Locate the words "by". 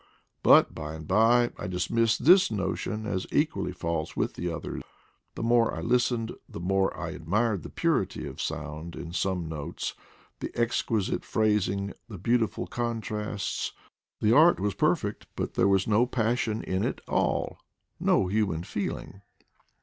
0.73-0.95, 1.07-1.51